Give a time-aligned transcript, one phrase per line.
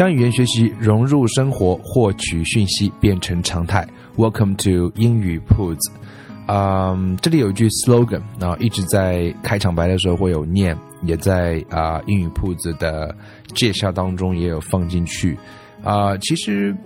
[0.00, 3.86] 将语言学习融入生活，获取讯息变成常态。
[4.16, 5.90] Welcome to 英语铺子。
[6.48, 13.14] 嗯，这里有一句 slogan 啊，一直在开场白的时候会有念，也在啊英语铺子的
[13.54, 15.36] 介绍当中也有放进去。
[15.82, 16.76] 啊，其实，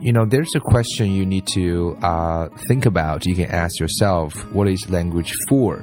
[0.00, 3.26] you know, there's a question you need to uh think about.
[3.26, 5.78] You can ask yourself, what is language for?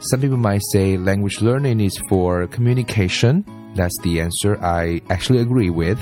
[0.00, 3.44] Some people might say language learning is for communication.
[3.74, 5.98] That's the answer I actually agree with.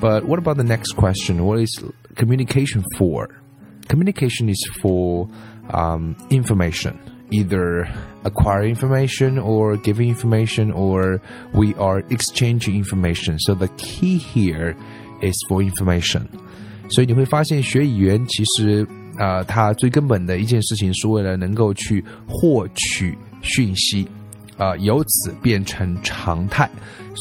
[0.00, 1.44] But what about the next question?
[1.44, 1.82] What is
[2.16, 3.28] communication for?
[3.88, 5.28] Communication is for
[5.70, 6.98] um, information,
[7.30, 7.86] either
[8.24, 11.20] acquire information or giving information, or
[11.52, 13.38] we are exchanging information.
[13.38, 14.74] So the key here
[15.20, 16.28] is for information.
[16.90, 18.86] 所以你会发现，学语言其实
[19.18, 24.08] 啊、呃，它最根本的一件事情是为了能够去获取讯息。
[24.59, 26.69] 啊、呃，由此变成常态，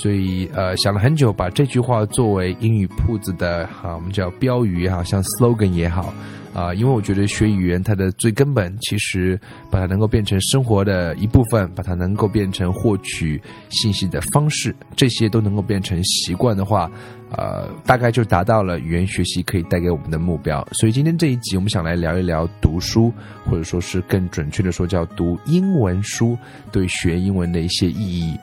[0.00, 6.12] 所以呃想了很久，把这句话作为英语铺子的哈、啊，我们叫标语哈，像 slogan 也好
[6.54, 9.38] 啊、因为我觉得学语言它的最根本，其实
[9.70, 16.90] 把它能够变成生活的一部分，把它能够变成获取信息的方式，这些都能够变成习惯的话，
[17.30, 20.66] 呃，大概就达到了语言学习可以带给我们的目标。
[20.72, 23.12] 所以今天这一集，我们想来聊一聊读书，
[23.44, 26.36] 或者说是更准确的说，叫读英文书
[26.72, 28.36] 对学英文的一些意义。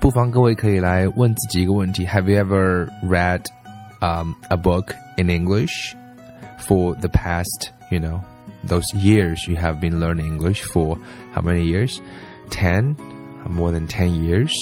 [0.00, 3.40] 不妨各位可以来问自己一个问题：Have you ever read
[4.00, 5.94] um, a book in English
[6.58, 8.20] for the past, you know,
[8.66, 10.98] those years you have been learning English for
[11.34, 11.98] how many years?
[12.50, 12.96] Ten,
[13.48, 14.52] more than ten years.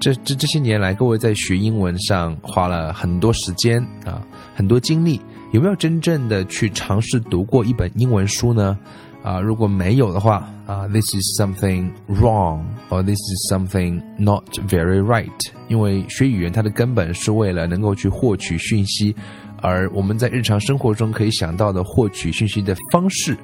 [0.00, 4.22] 这这这些年来，各位在学英文上花了很多时间啊，
[4.54, 5.20] 很多精力，
[5.52, 8.78] 有没有真正的去尝试读过一本英文书呢？
[9.24, 15.28] 啊，如果没有的话啊，this is something wrong，or this is something not very right。
[15.68, 19.14] 因为学语言它的根本是为了能够去获取讯息，
[19.60, 23.36] 而我们在日常生活中可以想到的获取讯息的方式。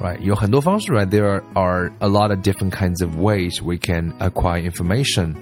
[0.00, 0.18] right?
[0.20, 1.08] 有很多方式，right?
[1.08, 5.34] There are a lot of different kinds of ways we can acquire information.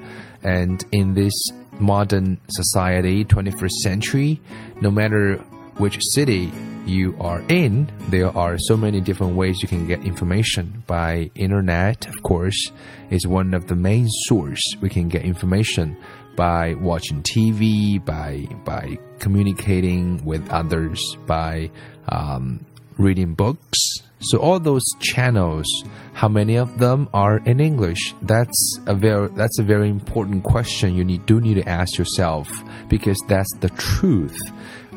[0.43, 1.35] And in this
[1.79, 4.39] modern society, 21st century,
[4.81, 5.41] no matter
[5.79, 6.51] which city
[6.90, 10.84] you are in, there are so many different ways you can get information.
[10.88, 12.72] By internet, of course,
[13.10, 15.96] is one of the main source we can get information
[16.36, 21.70] by watching TV, by by communicating with others, by
[22.10, 22.66] um,
[22.98, 23.80] reading books.
[24.22, 25.66] So all those channels,
[26.14, 28.14] how many of them are in English?
[28.22, 32.50] That's a very that's a very important question you need do need to ask yourself
[32.90, 34.40] because that's the truth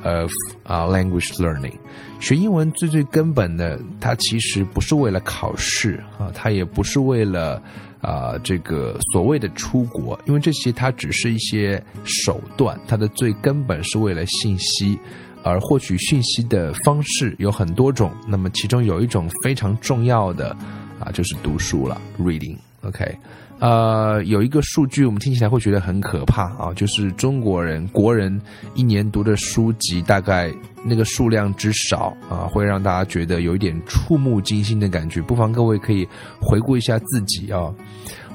[0.05, 0.31] of
[0.69, 1.75] language learning.
[2.21, 7.63] 学英文最最根本的，它其实不是为了考试啊，它也不是为了
[8.01, 14.99] 啊、这个所谓的出国，因为这些它只是一些手段，它的最根本是为了信息。
[15.45, 20.57] 而获取讯息的方式有很多种，那么其中有一种非常重要的
[21.01, 22.57] 啊，就是读书了，reading。
[22.83, 23.17] OK，
[23.63, 28.43] 呃，有一个数据我们听起来会觉得很可怕啊，就是中国人国人
[28.75, 30.53] 一年读的书籍大概
[30.85, 35.23] 那个数量之少啊，会让大家觉得有一点触目惊心的感觉。
[35.23, 36.05] 不妨各位可以
[36.41, 37.73] 回顾一下自己啊。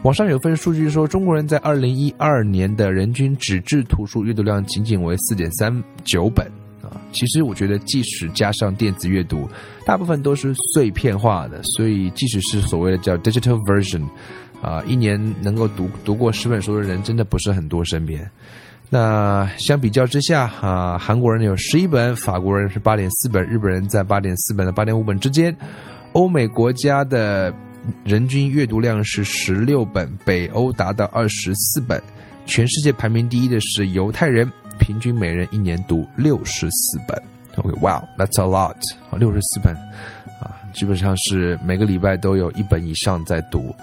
[0.03, 6.49] 网上有份数据说，中国人在二零一二年的人均纸质图书阅读量仅仅为四点三九本。
[6.81, 9.45] 啊，其实我觉得，即使加上电子阅读，
[9.85, 14.01] 大部分都是碎片化的，所以即使是所谓的叫 digital version，
[14.61, 17.83] 啊，一年能够读读过十本书的人真的不是很多。
[17.83, 18.29] 身边，
[18.89, 25.55] 那相比较之下，啊，韩国人有十一本，法国人是八点四本，日本人在八点四本到八点五本之间，
[26.13, 27.53] 欧美国家的
[28.03, 32.01] 人均阅读量是十六本，北欧达到二十四本，
[32.45, 34.51] 全世界排名第一的是犹太人。
[34.79, 37.19] 平均每人一年读六十四本
[37.55, 38.75] ，OK，Wow，that's a lot，
[39.17, 39.73] 六十四本
[40.39, 43.75] 啊，基本上是每个礼拜都有一本以上在读，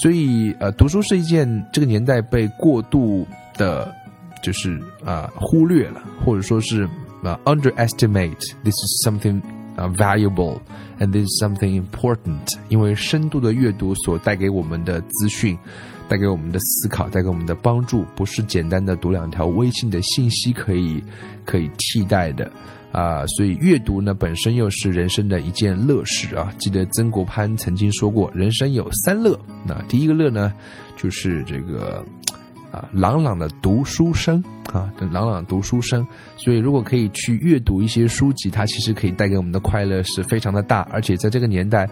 [0.00, 3.92] 所以呃，读书是一件这个年代被过度的，
[4.44, 6.88] 就是啊忽略了，或者说是
[7.24, 9.42] 啊 underestimate，this is something
[9.74, 12.46] 啊 valuable，and this is something important。
[12.68, 15.58] 因为深度的阅读所带给我们的资讯，
[16.08, 21.02] 带给我们的思考，带给我们的帮助，不是简单的读两条微信的信息可以
[21.44, 22.48] 可以替代的。
[22.90, 26.52] 啊，所以阅读呢本身又是人生的一件乐事啊。
[26.58, 29.38] 记得曾国藩曾经说过，人生有三乐。
[29.66, 30.52] 那第一个乐呢，
[30.96, 32.04] 就是这个
[32.72, 34.42] 啊朗朗的读书声
[34.72, 36.06] 啊，朗朗读书声。
[36.36, 40.80] 所以如果可以去阅读一些书籍，它其实可以带给我们的快乐是非常的大。
[40.90, 41.88] 而且在这个年代，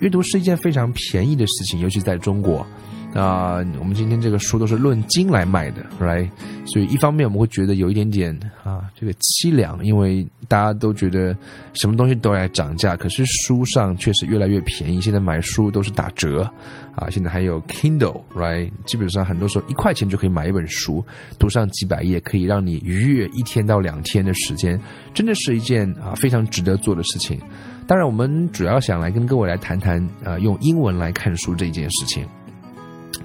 [0.00, 2.66] 阅读是一件非常便宜的事情，尤其在中国。
[3.14, 6.26] 啊，我们今天这个书都是论斤来卖的，right？
[6.64, 11.36] 所以一方面我们会觉得有一点点啊，这个凄凉，因为大家都觉得
[11.74, 14.98] 什么东西都在涨价，可是书上确实越来越便宜。
[14.98, 16.50] 现在买书都是打折，
[16.94, 18.70] 啊，现在还有 Kindle，right？
[18.86, 21.04] 基本上很多时候一块钱就可以买一本书，
[21.38, 24.80] 读上几百页，可以让你愉悦一天到两天的时间，
[25.12, 27.38] 真的是一件啊非常值得做的事情。
[27.86, 32.26] 当然，我们主要想来跟各位来谈谈啊，用英文来看书这件事情。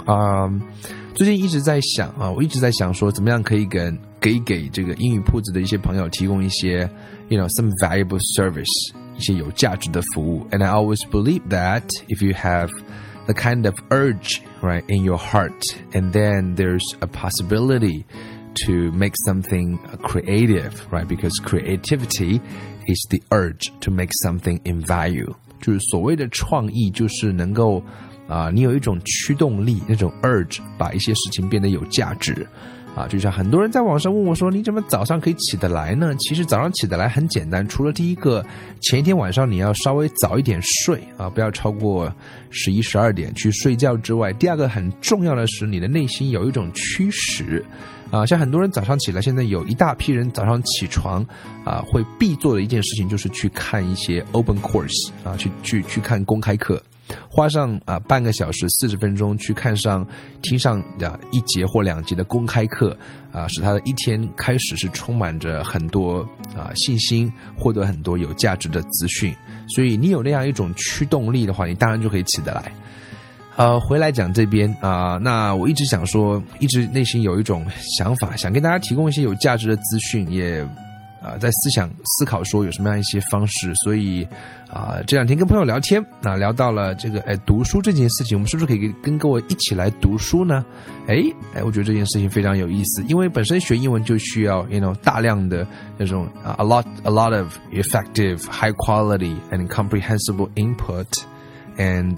[0.06, 0.50] 啊，
[1.14, 6.88] 最近一直在想啊，我一直在想说，怎么样可以给给给这个英语铺子的一些朋友提供一些，
[7.28, 10.46] you know some valuable service，一些有价值的服务。
[10.50, 12.70] And I always believe that if you have
[13.26, 15.62] the kind of urge right in your heart,
[15.92, 18.04] and then there's a possibility
[18.66, 21.06] to make something creative, right?
[21.06, 22.40] Because creativity
[22.86, 25.32] is the urge to make something in value.
[25.60, 27.82] 就是所谓的创意，就是能够
[28.27, 32.45] 啊，你有一种驱动力，那种 urge，把一些事情变得有价值，
[32.95, 38.45] 啊，就像很多人在网上问我说：“你怎么早上可以起得来呢？”其实早上起得来很简单，除了第一个，
[38.81, 42.13] 前一天晚上你要稍微早一点睡啊，不要超过
[42.49, 47.63] 十一十二点去睡觉之外，第二个很重要的是你的内心有一种驱使，
[48.11, 51.25] 啊，像很多人早上起来，现在有一大批人早上起床
[51.63, 56.81] 啊，会必做的一件事情就是去看一些 open course 啊，去去去看公开课。
[57.29, 60.05] 花上啊半个小时四十分钟去看上
[60.41, 62.97] 听上啊一节或两节的公开课
[63.31, 66.19] 啊，使他的一天开始是充满着很多
[66.55, 69.33] 啊信心，获得很多有价值的资讯。
[69.67, 72.71] 所以你有那样一种驱动力的话，你当然就可以起得来。
[73.55, 77.65] 呃，回来讲这边啊，那我一直想说，一直内心有一种
[77.97, 80.67] 想法，想跟大家提供一些有价值的资讯，也。
[81.27, 84.25] 啊，在思想思考说有什么样一些方式，所以
[84.71, 90.65] 啊，这两天跟朋友聊天，那聊到了这个哎读书这件事情，我们是不是可以跟各位一起来读书呢？
[91.07, 101.07] 哎哎，我觉得这件事情非常有意思，因为本身学英文就需要 you know 大量的那种啊 a lot a lot of effective high quality and comprehensible input
[101.77, 102.17] and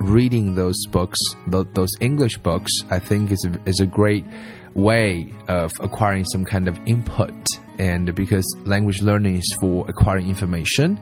[0.00, 1.18] reading those books
[1.48, 4.24] those English books I think is is a great
[4.80, 7.34] way of acquiring some kind of input.
[7.78, 10.98] And because language learning is for acquiring information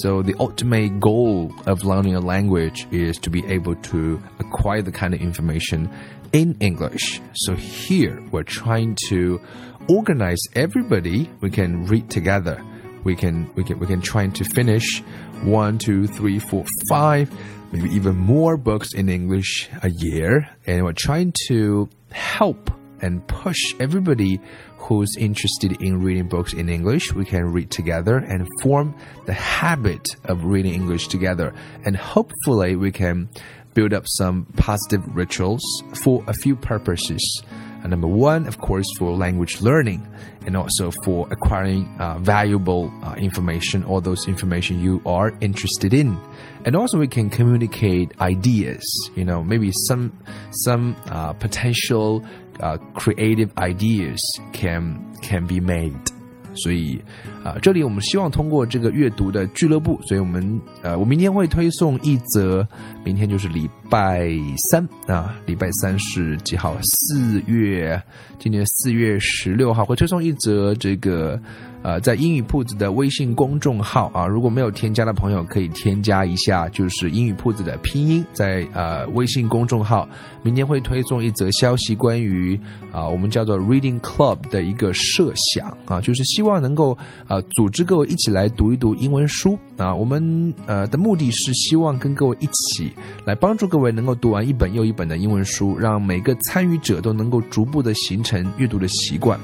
[0.00, 4.92] so the ultimate goal of learning a language is to be able to acquire the
[4.92, 5.90] kind of information
[6.32, 7.20] in english.
[7.34, 9.40] So here we're trying to
[9.88, 11.28] organize everybody.
[11.40, 12.62] We can read together.
[13.04, 15.02] We can we can we can try to finish
[15.42, 17.30] one two three four five
[17.72, 20.48] maybe even more books in english a year.
[20.66, 22.70] And we're trying to help
[23.02, 24.40] and push everybody
[24.78, 27.12] who's interested in reading books in English.
[27.12, 28.94] We can read together and form
[29.26, 31.54] the habit of reading English together.
[31.84, 33.28] And hopefully, we can
[33.74, 35.62] build up some positive rituals
[36.02, 37.42] for a few purposes.
[37.82, 40.06] Uh, number one, of course, for language learning
[40.46, 46.16] and also for acquiring uh, valuable uh, information or those information you are interested in.
[46.64, 48.84] And also, we can communicate ideas.
[49.16, 50.16] You know, maybe some
[50.50, 52.24] some uh, potential
[52.60, 54.20] uh, creative ideas
[54.52, 56.12] can can be made。
[56.54, 57.00] 所以
[57.44, 62.66] 啊，这里我们希望通过这个阅读的俱乐部，所以我们呃，我明天会推送一则，
[63.04, 64.28] 明天就是礼拜
[64.70, 66.76] 三啊，礼拜三是几号？
[66.82, 68.00] 四月，
[68.38, 71.40] 今年四月十六号会推送一则这个。
[71.84, 80.08] 呃，在英语铺子的微信公众号啊，如果没有添加的朋友可以添加一下，就是英语铺子的拼音，在呃微信公众号，
[80.44, 82.56] 明天会推送一则消息，关于
[82.92, 86.96] 啊我们叫做 Reading Club 的一个设想啊，就是希望能够
[87.32, 92.92] 呃组织各位一起来读一读英文书啊，我们呃的目的是希望跟各位一起
[93.24, 99.40] 来帮助各位能够读完一本又一本的英文书，让每个参与者都能够逐步的形成阅读的习惯。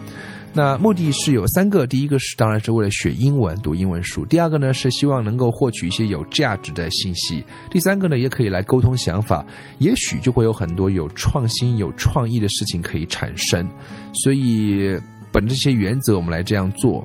[0.52, 9.42] 那目的是有三个，第一个是当然是为了学英文、读英文书；第二个呢是希望能够获取一些有价值的信息；第三个呢也可以来沟通想法，
[9.78, 13.66] 也许就会有很多有创新、有创意的事情可以产生。
[14.12, 14.94] 所以，
[15.32, 17.02] 本着这些原则，我们来这样做。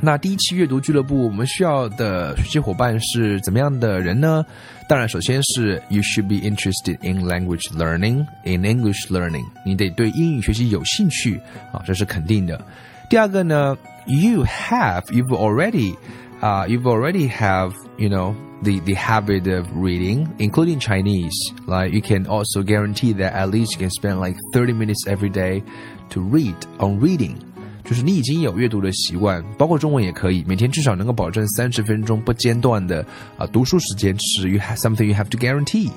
[0.00, 4.44] 那第一期阅读俱乐部，我们需要的学习伙伴是怎么样的人呢？
[4.88, 11.40] 当然，首先是 you should be interested in language learning, in English learning，你得对英语学习有兴趣
[11.72, 12.60] 啊，这是肯定的。
[13.08, 15.96] 第二个呢，you have, you've already,
[16.40, 18.34] 啊、you've already have, you know.
[18.62, 21.34] The, the habit of reading, including Chinese,
[21.66, 25.28] like you can also guarantee that at least you can spend like 30 minutes every
[25.28, 25.62] day
[26.08, 27.36] to read on reading.
[27.83, 33.05] 就是你已经有阅读的习惯，包括中文也可以，每天至少能够保证三十分钟不间断的
[33.37, 35.89] 啊读书时间，是 you have something you have to guarantee.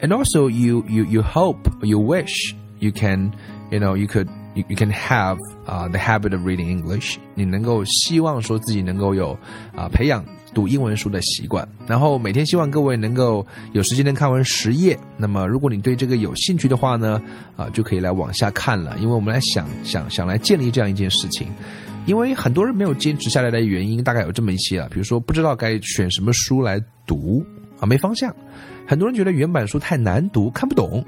[0.00, 3.32] And also you you you hope you wish you can
[3.70, 7.16] you know you could you, can have 啊、the habit of reading English.
[7.34, 9.38] 你能够希望说自己能够有
[9.74, 10.24] 啊、培养。
[10.54, 14.98] 读英文书的习惯，然后每天希望各位能够有时间能看完十页。
[15.16, 17.20] 那么，如果你对这个有兴趣的话呢，
[17.56, 18.96] 啊，就可以来往下看了。
[18.98, 21.48] 因为我们来想想想来建立这样一件事情，
[22.06, 27.44] 因为很多人没有坚持下来的原因，大概有这么一些啊，比如说不知道该选什么书来读
[27.78, 28.34] 啊，没方向。
[28.86, 31.02] 很多人觉得原版书太难读，看不懂；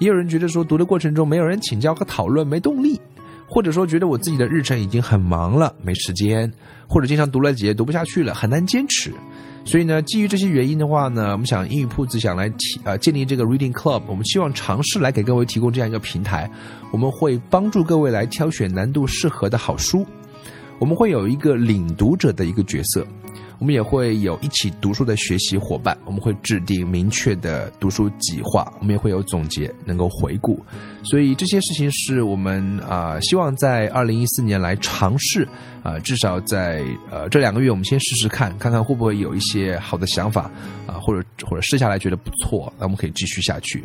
[0.00, 3.00] 也有人觉得说读的过程中没有人请教和讨论，没动力。
[3.50, 6.50] 或者说觉得我自己的日程已经很忙了，没时间，
[6.86, 9.12] 或者经常读了几页读不下去了，很难坚持。
[9.64, 16.48] 所以呢，基于这些原因的话呢，我们想英语铺子想来提呃建立这个 Reading Club，我们希望尝试来给各位提供这样一个平台，
[16.92, 20.06] 我们会帮助各位来挑选难度适合的好书，
[20.78, 23.04] 我们会有一个领读者的一个角色。
[23.60, 30.58] 我们也会有一起读书的学习伙伴，我们会制定明确的读书计划，我们也会有总结，能够回顾。
[31.02, 35.46] 所以这些事情是我们啊、希望在二零一四年来尝试
[35.82, 40.50] 啊、至少在呃这两个月，我们先试试看，看看会不会有一些好的想法
[40.86, 43.84] 啊、或者或者试下来觉得不错，那我们可以继续下去。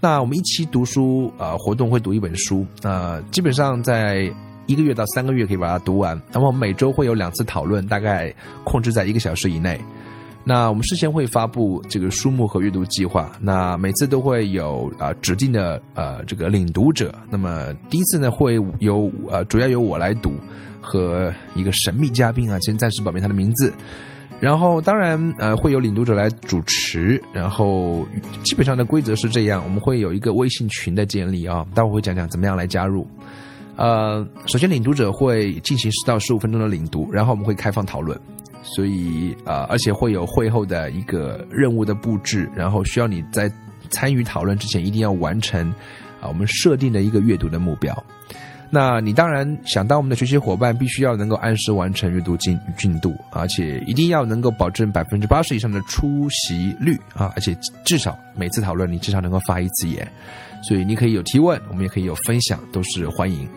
[0.00, 4.28] 那我们一期读书啊、活动会读一本书，呃，基本上在。
[4.66, 9.80] 一个月到三个月可以把它读完，那么我们每周会有两次讨论，大概控制在一个小时以内。
[10.46, 17.14] 那我们事先会发布这个书目和阅读计划，那每次都会有啊、指定的呃这个领读者。
[17.30, 20.34] 那么第一次呢会由呃主要由我来读，
[20.82, 23.72] 和一个神秘嘉宾啊，先暂时保密他的名字。
[24.38, 28.06] 然后当然呃会有领读者来主持，然后
[28.42, 33.06] 基本上的规则是这样，我们会有一个微信群的建立啊，待会会讲讲怎么样来加入。
[33.76, 38.18] 呃，首先领读者会进行十到十五分钟的领读，然后我们会开放讨论，
[38.62, 43.50] 所以呃，而且会有会后的一个任务的布置，然后需要你在
[43.90, 45.68] 参与讨论之前一定要完成
[46.20, 47.92] 啊我们设定的一个阅读的目标。
[48.70, 60.10] 那你当然想当我们的学习伙伴，必须要能够按时完成阅读进进度，而且一定要能够保证百分之八十以上的出席率啊，而且至少每次讨论你至少能够发一次言，
[60.62, 63.48] 所以你可以有提问，我们也可以有分享，都是欢迎。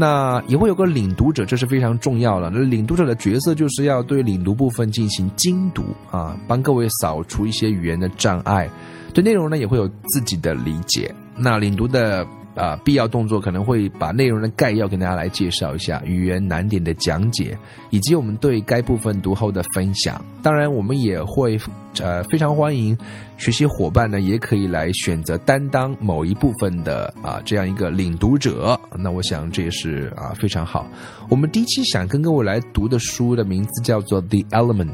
[0.00, 2.48] 那也会有个领读者，这是非常重要的。
[2.48, 8.66] 那领读者的角色就是要对领读部分进行精读啊，帮各位扫除一些语言的障碍，
[9.12, 11.14] 对内容呢也会有自己的理解。
[11.36, 12.26] 那领读的
[12.60, 17.56] 啊、必要动作可能会把内容的概要跟大家来介绍一下，语言难点的讲解，
[17.88, 20.22] 以及我们对该部分读后的分享。
[20.42, 21.58] 当然，我们也会
[22.02, 22.96] 呃非常欢迎
[23.38, 28.78] 学习伙伴呢，也可以来选择担当某一部分的啊这样一个领读者。
[28.98, 30.86] 那我想这也是啊非常好。
[31.30, 34.86] 我们第一期想跟各位来读的书的名字叫做《The Element》，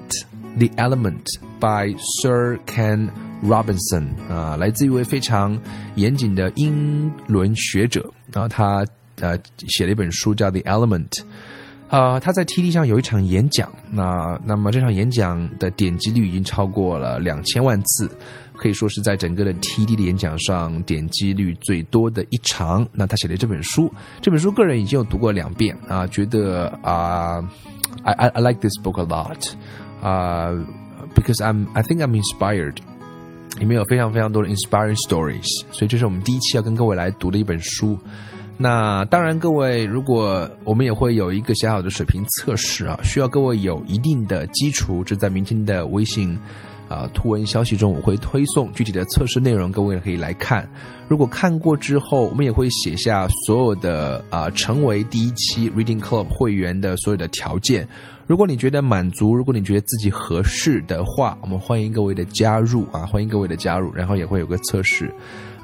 [0.68, 1.24] 《The Element》
[1.58, 3.08] by Sir Ken
[3.44, 5.58] Robinson 啊，来自一位非常
[5.94, 8.84] 严谨的英伦学者啊，他
[9.20, 9.38] 呃
[9.68, 11.08] 写了一本书叫《The Element》。
[11.88, 18.10] 啊、他在 TD 上有一场演讲，那那么这场演讲的点击率已经超过了两千万次，
[18.56, 22.84] 可以说是在整个的 TD 的演讲上点击率最多的一场。
[22.92, 23.88] 那他写的这本书，
[24.20, 27.38] 这本书个人已经有读过两遍啊，觉得啊、
[28.02, 29.52] ，I I I like this book a lot，
[30.02, 30.50] 啊、
[31.14, 32.78] ，because I'm I think I'm inspired。
[33.58, 37.98] 里面有非常非常多的 inspiring stories，所以这是我们第一期要跟各位来读的一本书。
[38.58, 46.38] 那当然，各位，如果我们也会有一个小小的水平测试啊，需要各位有一定的基础，这在明天的微信
[46.88, 50.68] 啊图文消息中我会推送具体的测试内容，各位可以来看。
[51.08, 57.86] 如果看过之后，我们也会写下所有的啊成为第一期 Reading Club 会员的所有的条件。
[58.26, 65.12] 如果你觉得满足，如果你觉得自己合适的话，我们欢迎各位的加入啊，欢迎各位的加入，然后也会有个测试。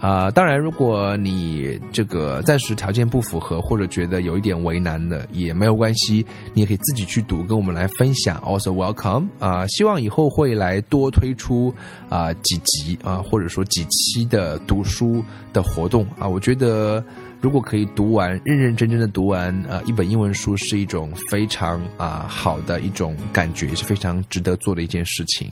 [0.02, 8.36] 啊、当然，如果你这个暂时条件不符合，或者觉得有一点为难的，也没有关系，你也可以自己去读，跟我们来分享。
[8.38, 11.72] Also welcome 啊、希望以后会来多推出
[12.08, 17.02] 啊、几集啊、或者说几期的读书的活动啊，我觉得。
[17.40, 25.50] 如果可以读完，认认真真的读完啊一本英文书，是一种非常啊好的一种感觉，是非常值得做的一件事情。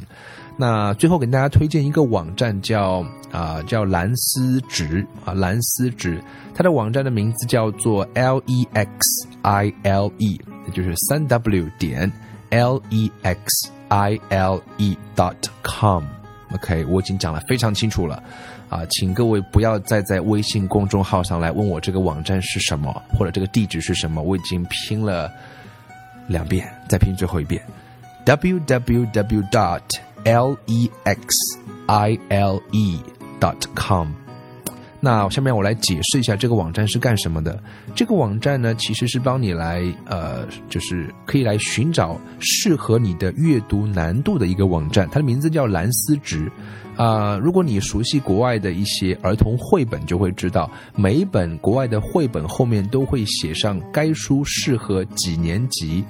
[0.61, 3.03] 那最后给大家推荐一个网站，叫
[3.33, 6.23] 啊叫蓝思直啊蓝思直，
[6.55, 10.39] 它的网站的名字叫做 L E X I L E，
[10.75, 12.13] 就是三 W 点
[12.51, 16.05] L E X I L E dot com。
[16.53, 18.23] OK，我已经讲了非常清楚了，
[18.69, 25.33] 啊，请各位不要再在微信公众号上来问我这个网站是什么，或者这个地址是什么，我已经拼了
[26.27, 27.63] 两遍，再拼最后一遍
[28.27, 29.81] ，www dot
[30.25, 31.37] l e x
[31.87, 32.99] i l e
[33.41, 34.09] dot com。
[35.03, 37.59] 那下面我来解释一下这个网站是干什么的。
[37.95, 45.09] 这个网站呢，其实是帮你来呃，就是可以来寻找适合你的阅读难度的一个网站。
[45.11, 46.53] 它的名字叫蓝思值。
[46.97, 56.05] 啊，如果你熟悉国外的一些儿童绘本，就会知道每一本国外的绘本后面都会写上该书适合几年级。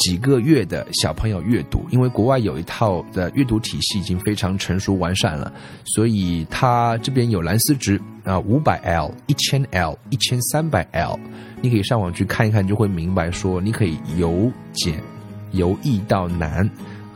[0.00, 5.52] 几个月的小朋友阅读，因为国外有一套的阅读体系已经非常成熟完善了，
[5.84, 11.20] 所以他这边有蓝思值啊，五百 L、一千 L、一千三百 L，
[11.60, 15.02] 你可以上网去看一看，就会明白说你可以由简
[15.52, 16.68] 由易到难。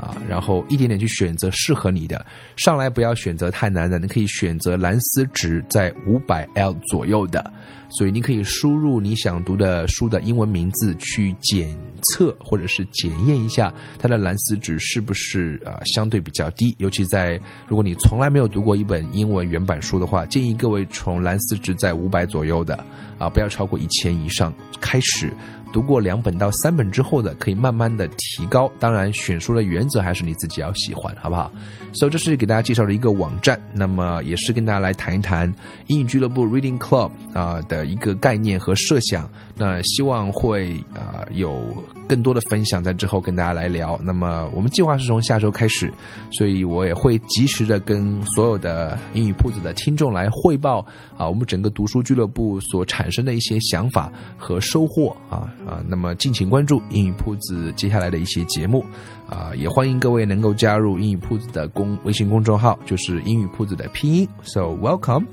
[0.05, 2.25] 啊，然后一点点去选择适合你的，
[2.57, 7.51] 上来不要选择太难的，你可以选择蓝思值在五百 L 左右的，
[7.89, 22.85] 所以你可以输入你想读的书的英文名字去检测或者是检验一下它的蓝思值是不是啊相对比较低，尤其在如果你从来没有读过一本英文原版书的话，建议各位从蓝思值在五百左右的
[23.19, 25.33] 啊，不要超过一千以上开始。
[25.75, 28.71] 读过两本到三本之后的，可以慢慢的提高。
[28.79, 31.51] 当然，选书的原则还是你自己要喜欢，好不好？
[31.95, 35.53] 所以这是给大家介绍的一个网站，那么也是跟大家来谈一谈
[35.89, 39.29] 英语俱乐部 Reading Club 啊的一个概念和设想。
[39.57, 41.65] 那希望会啊有
[42.09, 43.99] 更多的分享，在之后跟大家来聊。
[44.03, 45.93] 那么我们计划是从下周开始，
[46.33, 50.85] 所以我也会及时的跟所有的英语铺子的听众来汇报
[51.17, 55.83] 啊，我们整个读书俱乐部所产生的一些想法和收获啊啊。
[55.87, 58.85] 那么敬请关注英语铺子接下来的一些节目
[59.34, 64.28] 啊，也欢迎各位能够加入英语铺子的公微信公众号，就是英语铺子的拼音。
[64.44, 65.28] So welcome.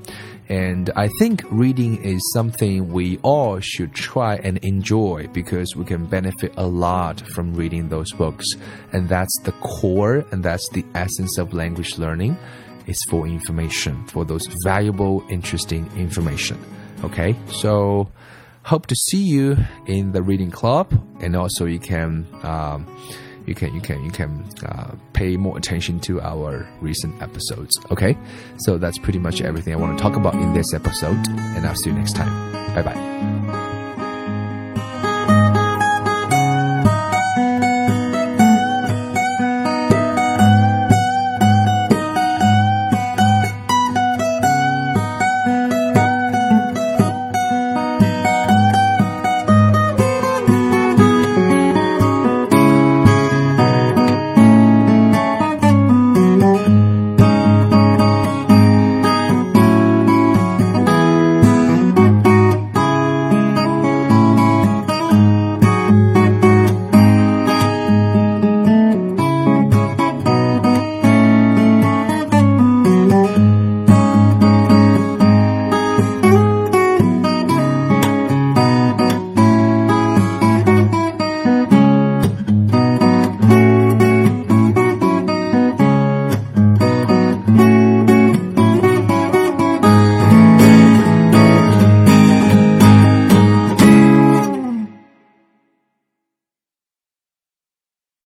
[0.48, 6.06] And I think reading is something we all should try and enjoy because we can
[6.06, 8.56] benefit a lot from reading those books.
[8.92, 12.36] And that's the core and that's the essence of language learning
[12.86, 16.58] is for information, for those valuable, interesting information.
[17.02, 18.06] Okay, so
[18.62, 19.56] hope to see you
[19.88, 20.86] in the reading club
[21.20, 22.86] and also you can um,
[23.51, 27.71] you can you can you can uh, pay more attention to our recent episodes.
[27.91, 28.17] Okay,
[28.59, 31.75] so that's pretty much everything I want to talk about in this episode, and I'll
[31.75, 32.33] see you next time.
[32.73, 33.50] Bye bye.